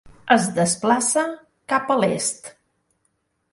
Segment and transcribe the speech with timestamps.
[0.35, 1.27] Es desplaça
[1.75, 2.53] cap a l'est.